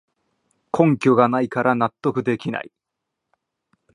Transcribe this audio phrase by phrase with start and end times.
[0.75, 2.71] 根拠がないから納得できない